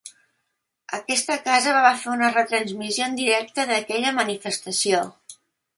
[0.97, 5.07] Aquesta casa va fer una retransmissió en directe d’aquella manifestació.